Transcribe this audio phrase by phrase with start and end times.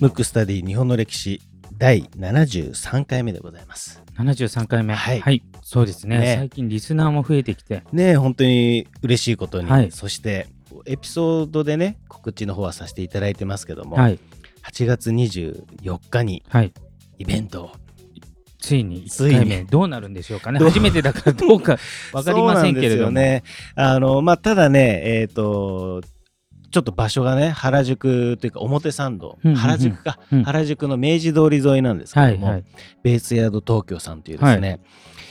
[0.00, 1.40] ムックスタディ日本の歴史
[1.78, 4.02] 第73回目でございます。
[4.18, 4.94] 73回目。
[4.94, 7.82] はいそうですねね最近リスナーも増えてきて。
[7.92, 10.48] ねえ本当に嬉しいことに、はいそして
[10.86, 14.18] エピソードでね告知の方はさせていただいてますけども、はい。
[14.64, 16.72] 8月24日にはい。
[17.18, 17.72] イベントを
[18.62, 20.60] ついに1ついに回目どうなるんでしょうかね。
[20.60, 21.78] 初めてだからどうか
[22.14, 23.10] わかりませんけれども。
[23.10, 23.42] ね。
[23.74, 26.00] あのまあただねえっ、と
[26.70, 32.64] ちょっと場所がね原宿というか表参道、うんうんうん原宿か、うん原宿の明治通り沿いなんですけども、はいはい。
[33.02, 34.78] ベースヤード東京さんというですね、は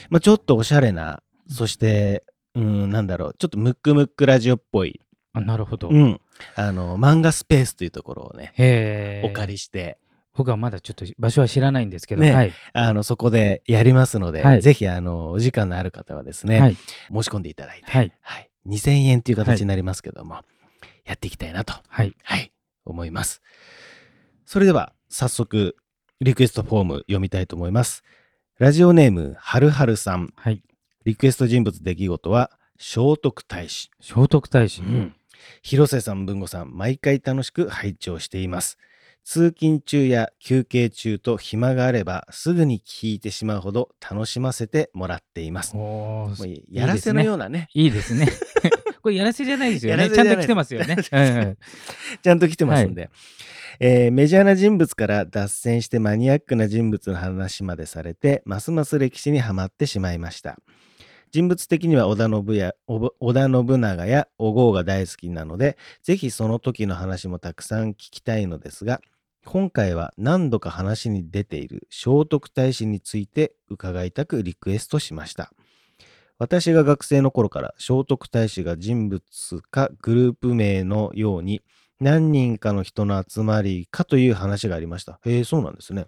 [0.09, 5.00] まあ、ちょっとおしゃれなそしてうんなんだろうちょっとムックムックラジオっぽい、
[5.34, 5.89] あなるほど。
[5.89, 6.20] うん、
[6.55, 9.22] あの漫画スペースというところをね。
[9.23, 9.98] お借りして
[10.34, 12.21] 僕はまだちょっと場所は知らないんですけど。
[12.21, 12.53] ねはい。
[12.73, 16.76] あのそこでやりますので、はいぜひあのお時間のある方はですね、はい。
[17.12, 18.13] 申し込んでいただいて、はい。
[18.22, 20.41] はい、2000円という形になりますけども、
[21.05, 22.16] やっていきたいなと、はい。
[22.23, 22.52] はい、
[22.86, 23.42] 思います。
[24.45, 25.75] それでは早速
[26.22, 28.03] リクエストフォーム読みたいと思います。
[28.58, 30.33] ラジオネームはるはるさん。
[30.36, 30.64] はい。
[31.03, 33.89] リクエスト人物出来事は聖徳太子。
[34.00, 34.81] 聖徳太子。
[35.64, 38.77] 広瀬さん、文吾さん、毎回楽しく拝聴しています。
[39.23, 45.73] 通勤中や休憩中と暇があればすぐに聞いてしまうほど楽しませてもらっています。
[45.75, 48.27] おもうーやらせのようなね、いいですね。
[49.02, 50.09] これ やらせじゃないですよね。
[50.09, 50.95] ちゃんと来てますよね。
[51.11, 51.58] はいはい
[52.22, 53.09] ちゃんと来てますんで、
[53.80, 60.58] えーメジャーな人物から脱線してマニアックな人物の話までされて、ますます歴史にはまってしまいました。
[61.31, 69.02] 人物的には織田信や織田信長や小郷が大好きなので、ぜひその時の話もたくさん聞きたいのですが、
[69.45, 75.52] 今回は何度か話に出ている聖徳太子について伺いたくリクエストしました。
[76.38, 79.22] 私が学生の頃から聖徳太子が人物
[79.70, 81.61] かグループ名のように
[82.00, 85.20] 何人かの人の集まりかという話がありました。
[85.23, 86.08] へえ、そうなんですね。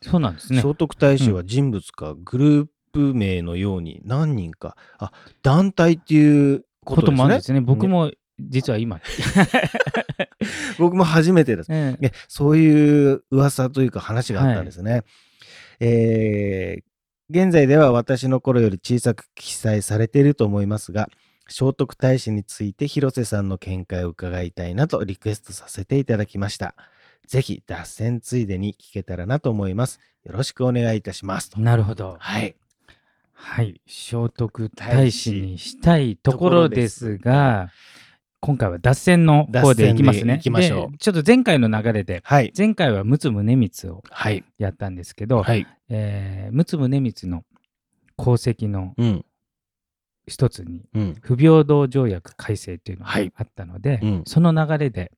[0.00, 0.62] そうなんですね。
[0.62, 5.12] 聖徳太子は人物かグループ名のように何人か、あ、
[5.42, 7.16] 団体っていうここととですね。
[7.18, 7.60] もあるんですね。
[7.60, 9.00] 僕も実は今。
[10.78, 11.68] 僕も初めてです。
[11.72, 15.02] えええそういう噂というか話があったんですね。
[15.80, 16.96] えー
[17.28, 21.10] 現在では私の頃より小さく記載されていると思いますが、
[21.48, 26.76] 聖徳太子について広瀬さんの見解を伺いたいなとリクエストさせていただきました。
[27.26, 29.98] ぜひ脱線ついでに聞けたらなと思います。
[30.24, 31.50] よろしくお願いいたします。
[31.50, 32.16] となるほど。
[32.20, 32.54] はい。
[33.32, 33.80] はい。
[33.88, 37.70] 聖徳太子にしたいところですが、
[38.40, 40.36] 今回は脱線の方でいきますね。
[40.36, 42.52] いきましょうでちょっと前回の流れで、はい。
[42.56, 44.44] 前回は陸奥宗光をはい。
[44.58, 45.66] やったんですけど、はい。
[45.88, 47.44] えー陸奥宗光の
[48.18, 49.24] 功績のうん。
[50.28, 51.16] 一つに、うん。
[51.20, 55.12] 不平等条約改正というのがはいあったので、うんその流れで、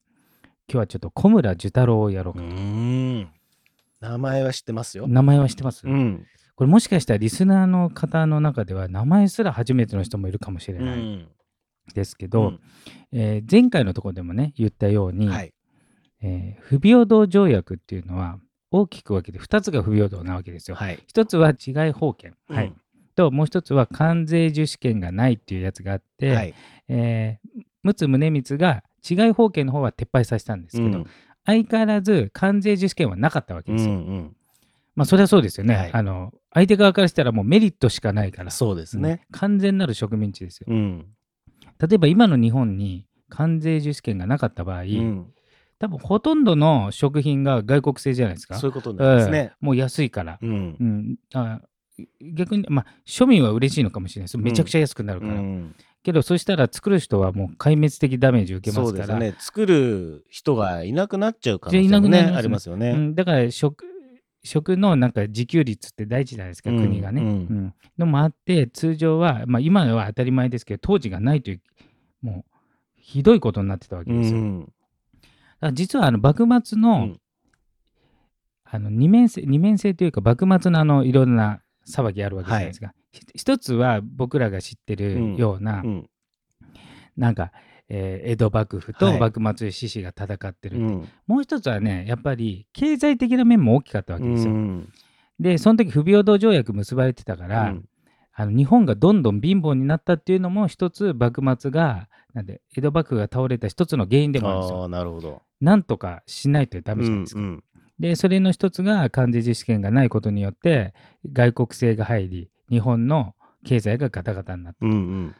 [0.68, 4.08] 今日はちょっと小村寿太郎をやろううかと。
[4.10, 5.06] 名前は知ってますよ。
[5.08, 6.26] 名前は知ってます、うん。
[6.54, 11.28] これもしかしたらリスナーの方の中では名前すら初めての人もいるかもしれうないん。
[11.94, 12.54] ですけど、
[13.12, 15.54] えー前回のところでもね言ったように、はい。
[16.22, 18.38] えー不平等条約っていうのは
[18.70, 20.76] 大きく分けて2つが不平等なわけですよ。
[20.76, 20.98] はい。
[21.06, 22.74] 一つは違い法権、うんはい、
[23.14, 26.54] ともう一つは関税受資権がないっていうやつがあって、はい。
[26.88, 27.48] えー
[27.84, 31.06] 陸奥宗光が違い法権の方は撤廃させたんですけど、うん
[31.48, 33.94] 相変わらず関税受資権はなかったわけうんですよ。
[33.94, 34.36] うん。
[34.94, 39.10] まあそれはそうですよね、はいあの相手側からしたらもうメリットしかないからそうですね。
[39.32, 40.66] うん完全なる植民地ですよ。
[40.68, 41.06] うん。
[41.80, 45.32] 例えば今の日本に関税受資権がなかった場合、うん
[45.80, 48.56] 多分ほとんどの食品が外国製じゃないですか。
[48.56, 49.38] そういうことなんですね。
[49.38, 50.38] ええもう安いから。
[50.42, 50.84] うんう。
[50.84, 51.60] ん、あ
[52.34, 54.38] 逆に、まあ、庶民は嬉しいのかもしれないです。
[54.38, 55.34] めちゃくちゃ安くなるから。
[55.34, 55.74] うん
[56.04, 59.06] けど、そしたら作る人はもう壊滅的ダメージを受けますから。
[59.06, 59.36] そうですね。
[59.40, 62.90] 作る人がいなくなっちゃう可能性もねなくなりますねありますよね。
[62.90, 63.84] うん、だから食、
[64.48, 67.22] 食のなんか自給率って大事じゃないですか、うん国がね。
[67.22, 71.60] うんうんのもあって、通常は、まあ、今は当たり前ですけど、当時がないという、
[72.22, 72.50] もう、
[72.96, 74.38] ひどいことになってたわけうですよ。
[74.38, 74.60] ん。
[74.60, 74.72] だか
[75.60, 77.20] ら実はあの幕末の,、うん
[78.70, 86.10] あの二面性二面性というか幕末のあのいろんな騒ぎあるわけじゃないですか、ひ一つは僕らが知ってるような、うん。
[87.16, 87.50] なんか、
[87.88, 89.18] えー江戸幕府はい。
[89.30, 90.82] と幕末で志士が戦ってる、う。
[90.82, 91.08] ん。
[91.26, 94.92] もう一つはねやっぱり経済的な面も大きかったわけですよ、うん
[95.40, 97.88] でその時不平等条約結ばれてたから、うん。
[98.34, 104.88] あの日本がどんどん貧乏になったっていうのも一つ幕末がなんで江戸幕府が倒れた一つの原因でもあるんですよ。
[104.88, 105.42] なるほど。
[105.60, 107.64] なんとかしないとダメじゃないですか、うん
[107.98, 110.94] でそれの一つが関税実施権がないことによって
[111.32, 114.86] 外国製が入り日本の経済がガタガタになった。
[114.86, 115.34] うんうん。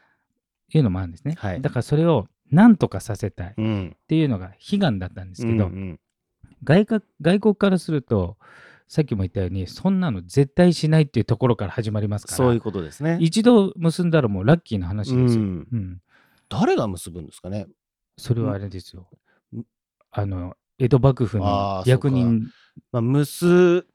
[0.71, 1.63] というのもあるんですね、はい。
[1.63, 3.97] だからそれをなんとかさせたいっうん。
[4.09, 6.01] ていうのが悲願だったんですけど、うんうん
[6.65, 8.37] 外国外国からすると
[8.89, 13.17] さっきも言ったようにそんなの絶対しないっていうところから始まりますからそういうことですね。
[13.21, 15.43] 一度結んだらもうラッキーな話ですよ。
[15.43, 16.01] うんうん
[16.49, 17.69] 誰が結ぶんですかね？
[18.17, 19.07] それはあれですよ
[19.53, 19.65] うん。
[20.11, 21.41] あの江戸幕府あ
[21.81, 22.49] のー役人
[22.91, 23.87] まあ、結、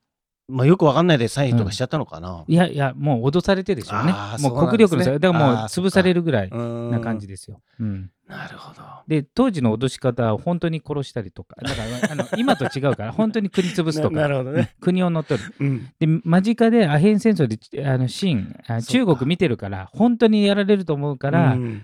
[0.48, 2.46] まあ、よくわかんないでサインとかしちゃったのかな？
[2.48, 6.58] いやいやもう脅されてでしょうねもそう国力の差だからもう潰されるぐらいな
[6.92, 7.60] な感じですよ。
[7.80, 8.82] うんなるほど。
[9.08, 14.74] で当時の脅し方は本当に殺したりとかだからあの今と違うから 本当に国潰すとかななるほどね。
[14.80, 15.90] 国を乗っ取るうん。
[16.00, 21.82] で間近でアヘン戦争であのシーンあ中国見てるから本当にやられると思うから、うん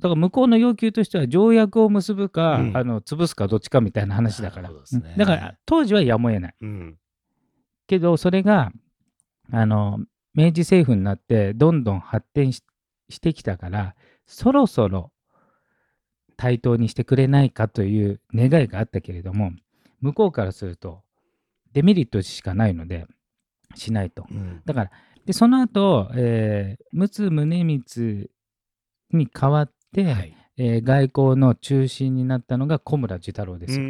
[0.00, 6.96] だから向こうの要求としては条約を結ぶか、うんあの潰すかどっちかみたいな話だから、ねうんだから当時はやむを得ないうん。
[7.86, 8.72] けどそれが
[9.52, 10.00] あの
[10.34, 12.62] 明治政府になってどんどん発展し
[13.08, 13.94] してきたから
[14.26, 15.12] そろそろ
[16.36, 19.52] 対等にしてくれないかという願いがあったけれども
[20.00, 21.02] 向こうからすると
[21.72, 23.06] デメリットしかないので
[23.74, 24.26] しないと。
[24.30, 24.90] うんだから
[25.26, 28.30] でその後、えー、陸奥宗光
[29.12, 30.36] に代わって、はい。
[30.56, 33.80] えー外交の中心になったのが小村寿太郎です。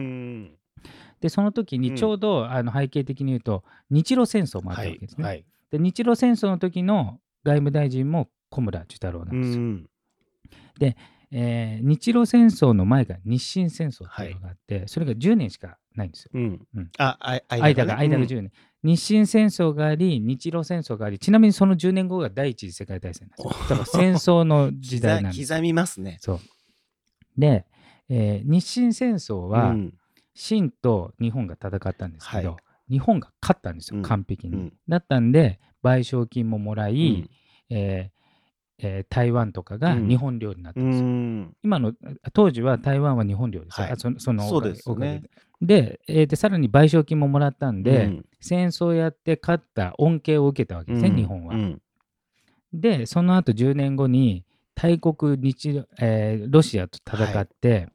[1.20, 5.19] でその時うんにちょうど、あの背景的に言うと日露戦争もあったはいわけです。
[5.19, 5.25] ね。
[5.25, 5.44] はい。
[5.70, 9.62] で日露戦争の時の外務大臣も小村寿太郎なですよ。
[9.62, 9.87] うんん。
[11.31, 16.31] えー日露戦争の前が日清戦争っていうのがあって、それが10年しかないんですよ。
[16.35, 16.91] うんうん。
[16.99, 23.69] あ、あ間が間がね10年、日清戦争があり日露戦争がありちなみにその10年後が第一次世界大戦なんですよ。
[23.69, 25.49] だから戦争の時代なんです。
[25.49, 26.19] 刻 刻みますね。
[26.21, 26.41] そう
[27.37, 27.65] で、
[28.09, 29.94] えー日清戦争は、うん
[30.37, 32.61] 清と日本が戦ったんですけど、はい
[32.91, 34.56] 日本が勝ったんですよ、うん完璧に。
[34.56, 37.31] うんだったんで賠償金ももらい、うん
[37.71, 38.15] えー
[38.79, 41.06] えー台湾とかがうん日本領になったうんですよ。
[41.06, 41.56] ん。
[41.62, 41.93] 今の
[42.32, 45.23] 当時は台湾は日本領ですよ、はいあそのそのそうおかげですよね
[45.61, 45.82] で。
[45.82, 51.55] で,、えーでさらに賠償金ももらったんで、うん戦争やって勝った恩恵を受けたわけですね、うん日本は。
[51.55, 51.81] うん
[52.73, 54.44] でその後10年後に
[54.75, 57.88] 大国日、えーロシアと戦って、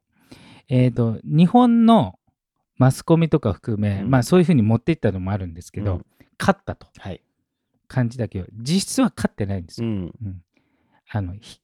[0.69, 2.17] えー、と日本の
[2.77, 6.05] マスコミとか含め、うんまあそういうふうに持っていったのもあるんですけど、うん
[6.41, 7.21] 勝ったとはい。
[7.89, 9.89] 感じだけど実質は勝ってないんですよ。
[9.89, 10.13] うん。
[11.11, 11.59] あのひ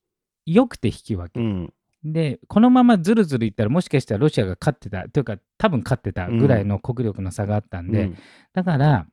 [0.46, 1.74] よくて引き分け、うん。
[2.04, 8.18] でこのままずるずるいったらもしかしたらロシアが勝ってたというか多分勝ってたぐらいの国力の差があったんで、うん。
[8.54, 9.08] だから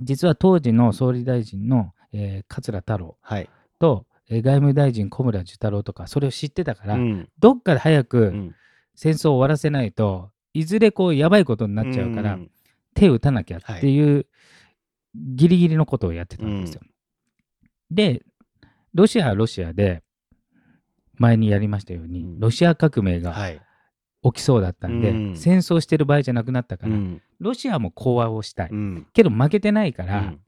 [0.00, 3.48] 実は当時の総理大臣の、えー桂太郎はい。
[3.78, 7.28] と、えー外務大臣小村寿太郎とかそれを知ってたから、うん。
[7.38, 8.54] どっかで早うくん。
[8.94, 12.50] 戦争を終わらせないと、いずれこうやばいことになっちゃうから、ん。
[12.94, 14.26] 手を打たなきゃっていう、
[15.14, 16.82] ギリギリのことをやってたんですよ。
[17.90, 18.22] で
[18.94, 20.02] ロシアはロシアで
[21.18, 22.40] 前にやりましたように、うん。
[22.40, 23.60] ロシア革命がはい。
[24.24, 25.36] 起きそうだったんで、うん。
[25.36, 27.22] 戦争してる場合じゃなくなったから、うん。
[27.40, 29.06] ロシアも講和をしたい、うん。
[29.12, 30.40] けど負けてないから、うん。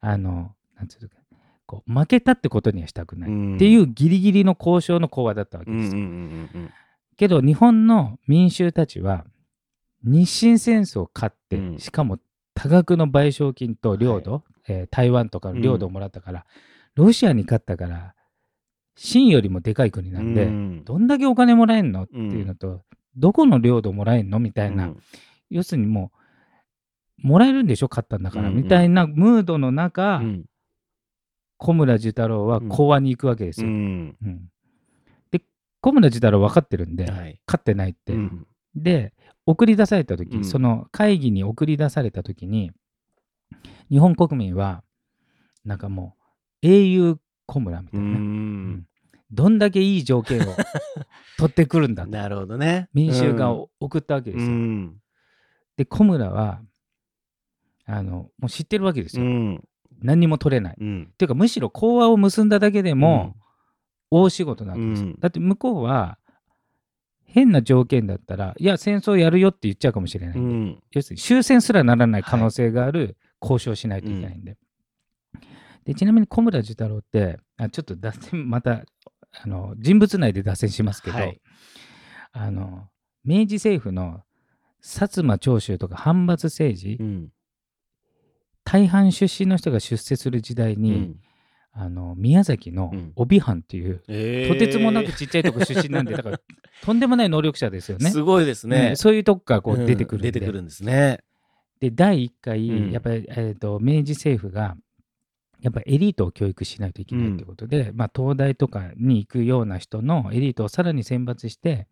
[0.00, 1.16] あのなんつうのか
[1.66, 3.56] こう負けたってことにはしたくない、うん。
[3.56, 5.94] っていうギリギリの交渉の講和だったわけです
[7.16, 9.24] けど日本の民衆たちは
[10.04, 11.78] 日清戦争を勝って、うん。
[11.78, 12.18] しかも
[12.54, 16.46] 多額の賠償金と領土、えー台湾とかの領土をもらったから、
[16.94, 18.14] ロシアに勝ったから
[18.96, 20.84] 清よりもでかい国なんで、うん。
[20.84, 22.82] どんだけお金もらえんのっていうのと、
[23.16, 25.02] どこの領土もらえんのみたいな、うん。
[25.50, 26.12] 要するにも
[27.22, 27.88] うもらえるんでしょ？
[27.90, 28.62] 勝ったんだから、うんうん。
[28.62, 30.44] みたいなムードの中、うん。
[31.56, 33.68] 小村寿太郎は講和に行くわけですよ。
[33.68, 34.16] うん。
[34.22, 34.48] うん。
[35.30, 35.40] で
[35.80, 37.40] 小村寿太郎分かってるんで、はい。
[37.46, 38.12] 勝ってないって。
[38.12, 38.46] うん。
[38.74, 39.12] で
[39.46, 40.44] 送り出された時、うん。
[40.44, 42.70] その会議に送り出された時に
[43.90, 44.82] 日本国民は
[45.64, 46.23] なんかもう
[46.66, 48.86] 英雄小村みたういな、ん。
[49.30, 50.44] どんだけいい条件を
[51.38, 52.10] 取ってくるんだと。
[52.10, 52.88] なるほどね。
[52.94, 53.66] 民衆がうん。
[53.80, 54.50] 送ったわけですよ。
[54.50, 54.96] うん。
[55.76, 56.62] で小村は
[57.84, 59.64] あのもう知ってるわけですよ、うん。
[60.00, 60.72] 何にも取れない。
[60.72, 61.12] っうん。
[61.18, 63.36] ていうかむしろ講和を結んだだけでも
[64.10, 65.02] 大仕事なわけです。
[65.02, 65.20] よ、うん。
[65.20, 66.18] だって向こうは
[67.24, 70.82] 変な条件だったらいや戦争やるよって言っちゃうかもしれない、うん。
[70.92, 74.56] 要するに終戦すらならない可能性がある交渉しないといけないんで。
[75.84, 78.84] でちなみに小村寿太郎ってあちょっと脱線また
[79.42, 81.40] あの人物内で脱線しますけど、はい。
[82.32, 82.88] あの
[83.24, 84.22] 明治政府の
[84.82, 87.28] 薩摩長州とか藩閥政治、うん。
[88.64, 91.16] 大半出身の人が出世する時代に、うん。
[91.76, 93.12] あの宮崎のうん。
[93.16, 94.52] 帯藩っていう、えー。
[94.52, 96.40] とてつもなくちっちゃいとこ出身なんで だから
[96.82, 98.10] とんでもない能力者ですよね。
[98.10, 98.90] すごいですね。
[98.90, 98.96] ね。
[98.96, 99.86] そういうとこからこううん。
[99.86, 101.20] 出てくるんで、出てくるんですね。
[101.80, 102.92] で第1回、うん。
[102.92, 104.76] やっぱり、えー、と明治政府が、
[105.64, 111.86] やっぱエリートを教育しないといけないってことで、まあ、東大とかに行くような人のエリートをさらに選抜して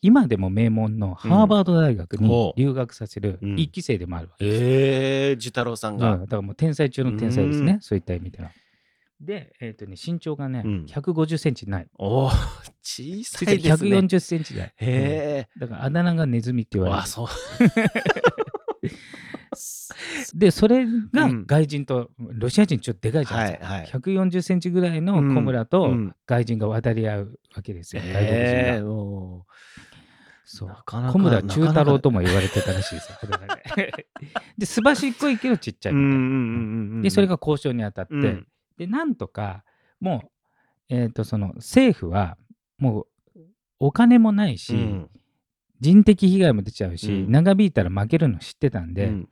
[0.00, 4.64] 今でも名門のハーバード大学に留学させるうん一期生でもあるわけです。
[4.64, 6.26] ええ寿太郎さんうんがだ。
[6.26, 8.50] からもう天才中の天才ですね、うんそういった意味では。
[9.20, 11.86] で、えっ、とね、身長がね、うん150センチない。
[11.98, 12.30] おお、
[12.82, 13.90] 小さいですね。
[13.98, 14.66] 140センチ台。
[14.66, 15.48] へえ。
[15.56, 17.08] うんだからあだ名がネズミって言われあ、る。
[17.08, 17.28] そう。
[20.34, 23.66] で、それがうん外人と、ロシア人ちょっとでかいじゃないですか。
[23.66, 28.02] はいはい140センチぐらいの小村とうん外人が渡り合うわけですよ。
[28.02, 28.80] 外国人へえ。
[28.80, 28.90] が。
[28.90, 29.46] お
[30.50, 32.20] そうなかなか小村中太郎とも。
[32.20, 33.18] も言われてたらしいですよ。
[33.76, 33.92] で
[34.56, 36.16] で、すばしっこいけどちっちゃいみたいな。
[36.16, 37.02] うんうんうんうん。
[37.02, 38.46] で、それが交渉に当たって、うん
[38.78, 39.64] で、なんとか、
[40.00, 40.22] も
[40.88, 42.38] う、えっ、と、その政府は、
[42.78, 43.02] も
[43.34, 43.40] う、
[43.80, 45.10] お金もないし、うん
[45.80, 49.28] 人的被害も出ちゃうし、うん長引いたら負けるの知ってたんで、うん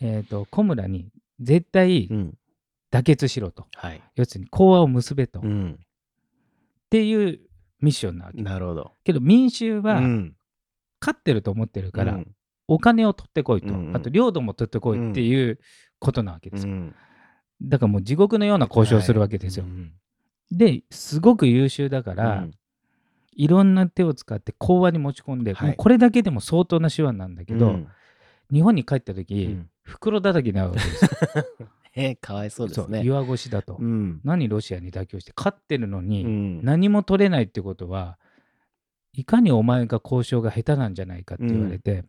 [0.00, 1.10] えっ、と、小村に
[1.40, 2.38] 絶対うん
[2.90, 3.66] 妥結しろと。
[3.74, 4.02] はい。
[4.14, 5.40] 要するに講和を結べと。
[5.40, 5.78] っうん。
[6.88, 7.40] ていう
[7.80, 8.42] ミッションなわけ。
[8.42, 8.92] なるほど。
[9.04, 10.36] けど民衆はうん
[11.00, 12.32] 勝ってると思ってるから、うん
[12.68, 15.60] お金を取ってこいと、うんうんあと領土も取ってこいっていう
[16.00, 16.72] ことなわけですよ。
[16.72, 16.94] うん
[17.62, 19.64] だからもう地獄のような交渉をするわけですよ。
[19.64, 19.92] うん
[20.50, 22.50] ですごく優秀だから、うん
[23.38, 27.88] いろんな手を使って講和に持ち込んで、はいもうこれだけでも相当な手腕なんだけど、うん
[28.52, 31.10] 日本に帰った時、うん袋叩きになるわけですよ。
[31.98, 33.02] えーかわいそうですね。
[33.04, 34.20] 岩越しだと、うん。
[34.22, 36.62] 何ロシアに妥協して勝ってるのに、うん。
[36.62, 38.18] 何も取れないってことは
[39.14, 42.04] いかにお前が交渉が下手なんじゃないかって言われて、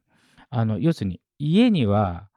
[0.49, 2.27] あの要するに家には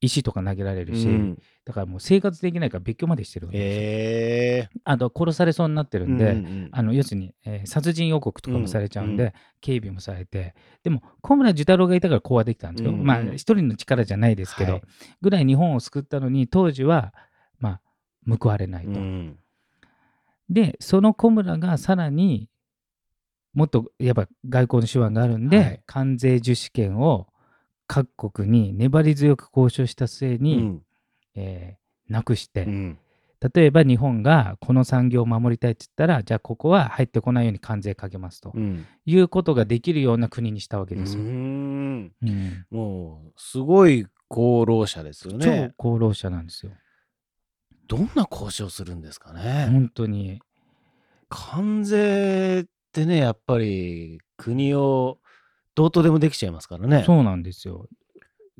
[0.00, 3.80] 石とか投げられるし、うんだからもう生活できないから別居までしてるわけですよ。
[3.82, 4.68] へえ。
[4.84, 10.54] あと殺されそうになってるんで、うんうんあの要するに、えー殺人予告とかもされちゃうんで、うんう警備もされて
[10.84, 14.82] でも小村寿太郎がいたから講和できたんですよ、うんうんまあ一人の力じゃないですけど、はい。
[15.20, 17.12] ぐらい日本を救ったのに当時は
[17.58, 17.80] ま
[18.28, 19.36] あ報われないと、うん。
[20.48, 22.48] でその小村がさらに
[23.54, 25.82] もっとやっぱ外交の手腕があるんで、はい。
[25.86, 27.26] 関税受資権を
[27.88, 30.82] 各国に粘り強く交渉した末うに、ん
[31.36, 32.98] えーなくして、うん
[33.54, 41.22] 例えば日本がこの産業を守りたいって言ったらじゃあここは入ってこないように関税かけますとうんいうことができるような国にしたわけうですよ。
[41.22, 45.74] んうんもうすごい功労者ですよね。
[45.78, 46.72] 超功労者なんですよ。
[47.88, 49.68] どんな交渉するんですかね。
[49.70, 50.40] 本当に。
[51.28, 55.18] 関税ってねやっぱり国を
[55.74, 57.04] どうとでもできちゃいますからね。
[57.04, 57.86] そうなんですよ。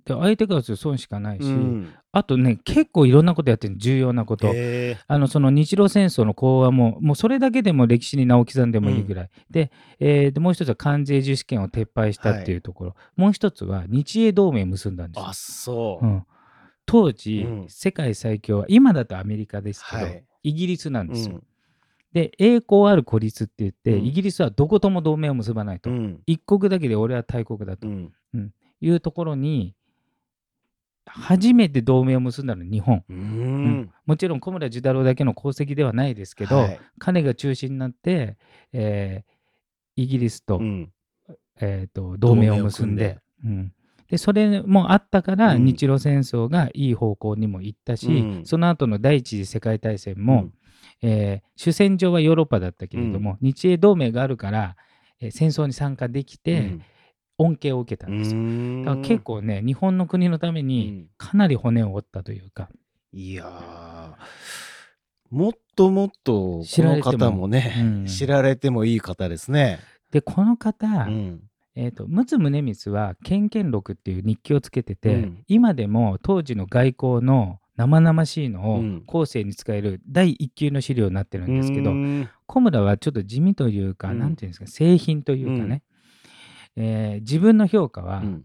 [0.07, 1.93] で相手からすると損しかないし、うん。
[2.13, 4.53] あとね結構いろんなことやってる重要なこと。
[4.55, 15.27] へあのその日露戦争の講和も、もうそれだけでも歴史に名を刻んでもいいぐらい、でえーでもう一つは関税受資権を撤廃したっていうところ、もう一つは日英同盟を結んだんですよ。
[15.29, 16.07] あそう。
[16.07, 16.23] うん、
[16.87, 17.67] 当時、うん。
[17.69, 20.25] 世界最強は今だとアメリカですけど、はい。
[20.45, 21.35] イギリスなんですよ。
[21.35, 21.43] うん。
[22.13, 24.07] で栄光ある孤立って言って、うん。
[24.07, 26.21] イギリスはどことも同盟を結ばないと、うん。
[26.27, 27.89] 一国だけで俺は大国だと。
[27.89, 28.13] うん。
[28.81, 29.75] いうところに
[31.07, 33.05] 初めて同盟を結んだのは日本。
[33.09, 33.65] ううん。
[33.81, 33.91] ん。
[34.05, 36.81] もちろん小村寿太郎だけの功績ではないですけど、はい。
[36.99, 38.37] 彼が中心になって、
[38.73, 39.37] えー
[39.99, 40.93] イギリスと,、うん。
[41.61, 43.19] えーと同盟を結んで。
[43.45, 43.73] うん、
[44.09, 45.65] でそれもあったから、うん。
[45.65, 48.45] 日露戦争がいい方向にも行ったし、うん。
[48.45, 50.51] その後の第一次世界大戦も、
[51.03, 51.09] うん。
[51.09, 54.77] えー主戦場はヨーロッパだったけれども、日英同盟があるから、
[55.21, 56.79] えー戦争に参加できて、
[57.39, 58.39] 恩恵を受けたんですよ。
[58.39, 58.83] うん。
[58.83, 61.07] だから結構ね日本の国のためうにん。
[61.19, 62.69] かなり骨を折ったというか、
[63.13, 64.13] いやー。
[65.31, 68.07] もっともっとこの方もね、うん。
[68.07, 69.81] 知られてもいい方ですね。
[70.11, 71.43] でこの方、うん。
[71.75, 75.45] えー、と陸奥宗光は「ケンケン録」っていう日記をつけてて、うん。
[75.47, 79.03] 今でも当時の外交の生々しいのをうん。
[79.07, 82.29] 後世に使える第一級の資料になってるんですけど、うん。
[82.47, 84.19] 小村はちょっと地味というか、うん。
[84.19, 85.83] なんていうんですか製品というかね、
[86.77, 88.45] えー自分の評価はうん。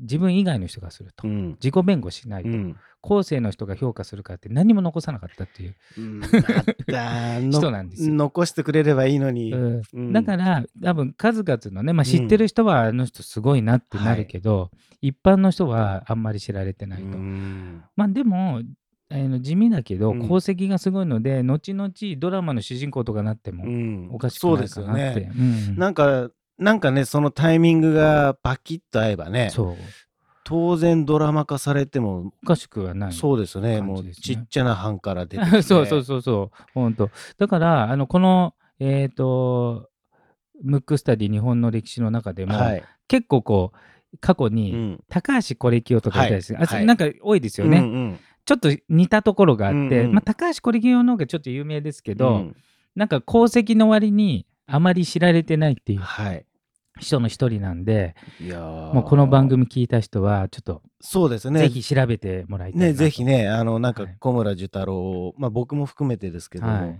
[0.00, 1.50] 自分以外の人がすると、うん。
[1.52, 2.76] 自己弁護しないと、うん。
[3.00, 5.74] 後世の人が評価するかって何も残さなかったっていう。
[5.98, 6.20] うん。
[7.50, 8.14] 人なんですよ。
[8.14, 9.52] 残してくれればいいのに。
[10.12, 17.06] だから多分数々のね、まあ、知ってる人はあの人すごいなってなるけど、一般の人はあんまり知られてないと。
[17.16, 17.84] うん。
[17.94, 18.62] まあでも
[19.10, 20.24] あの地味だけどうん。
[20.24, 24.08] 功績がすごいので、後々ドラマの主人公とかなってもうん。
[24.10, 25.20] おかしくないかなですよって。
[25.20, 25.32] ね。
[25.36, 25.76] うん。
[25.76, 29.76] なんか、なんかね、そのタイミングがパキッと合えばね、そう。
[30.44, 33.12] 当然ドラマ化されても、おかしくはない。
[33.12, 37.10] そうですね、もうちっちゃな班から出てきてそうそうそうそう、本当。
[37.38, 39.88] だから、あのこの、えっ、と、
[40.62, 42.84] ムックスタディ日本の歴史の中でも、はい。
[43.08, 45.04] 結構こう、過去うに、ん。
[45.08, 46.52] 高橋是清とかいたりす。
[46.52, 46.66] る、はい。
[46.66, 47.78] はいあなんか多いですよね。
[47.78, 48.20] うんうん。
[48.44, 50.12] ちょっと似たところがあって、うんうん。
[50.12, 52.56] まあ、高橋コリギ用の方がちょっと有名ですけど、うん。
[52.94, 56.46] なんか功績の割にあまり知られてないっていうはい。
[57.00, 58.94] 人の一人なんで、いやー。
[58.94, 61.60] もうこの番組聞いた人はちょっとそうですね。
[61.60, 64.16] ぜひ調べてもらいたいなね、とぜひね、あの、なんかはい。
[64.20, 66.98] 小村寿太郎を、まあ僕も含めてですけども、はい、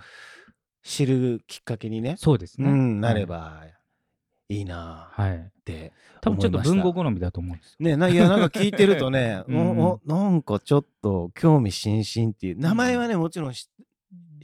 [0.82, 3.62] 知るきっかけにね、そうですね、うん、なれば
[4.48, 7.86] いいなっはい、て多分ちょっと文豪好みだと思うんですよ。
[7.86, 9.56] ね、ないや、なんか聞いてるとね、 うん。
[9.56, 13.68] うんおおなんかちょっと興味津々っていう、名前はね、もちろん知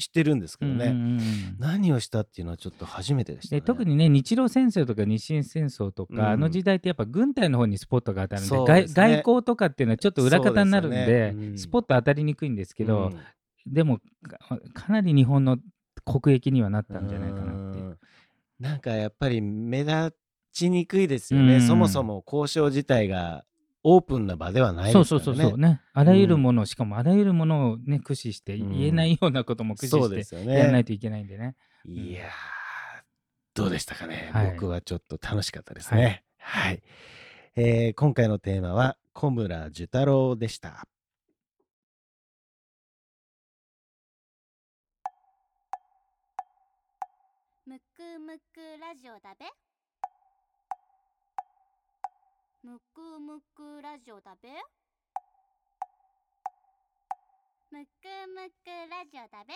[0.01, 1.21] 知ってるんですけどね、うんうんうん
[1.59, 3.61] 何をしたっていうのはちょっと初めてでしたね。
[3.61, 6.21] で特にね日露戦争とか日清戦争とか、うん。
[6.21, 11.35] あの時代ってやっぱ軍隊の方にスポットが当たるんでそう外外交とかっていうのはちょっと裏方になるんでね。
[11.51, 11.59] うん。
[11.59, 13.73] スポット当たりにくいんですけど、うん。
[13.73, 15.59] でもかかなり日本の
[16.07, 17.81] 国益にはなったんじゃないかなって。
[18.59, 20.15] なんかやっぱり目立
[20.53, 21.61] ちにくいですよね、うん。
[21.61, 23.45] そもそも交渉自体が
[23.83, 25.25] オープンな場ではないそうですからね。
[25.27, 30.85] そうそうそうねあらゆるもの、しかもあらゆるものをね駆使してうん言えないようなことも駆そう使しですよてやらないね。
[30.85, 31.57] といけないんでね。
[31.87, 32.29] いやー、
[33.55, 36.25] どうでしたかね、はい僕はちょっと楽しかったですね。
[36.39, 36.83] はい、
[37.57, 40.87] えー今回のテーマは小村寿太郎でした。
[47.67, 49.47] むくむくラジオだべ
[52.63, 54.51] むくむくラジオだべ？
[57.71, 57.91] むく
[58.29, 59.55] むくラジオだべ？